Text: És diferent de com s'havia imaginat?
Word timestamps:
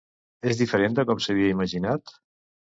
És 0.51 0.59
diferent 0.61 0.97
de 0.99 1.05
com 1.11 1.21
s'havia 1.27 1.53
imaginat? 1.57 2.17